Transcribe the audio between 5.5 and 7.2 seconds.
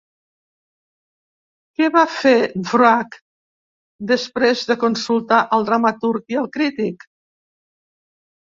al dramaturg i al crític?